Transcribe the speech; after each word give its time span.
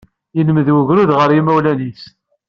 Yelmed 0.37 0.67
ugrud 0.77 1.11
ɣer 1.19 1.29
yimawlan-is. 1.31 2.03